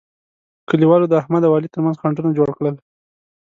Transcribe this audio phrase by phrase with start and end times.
[0.69, 2.75] کلیوالو د احمد او علي ترمنځ خنډونه جوړ کړل.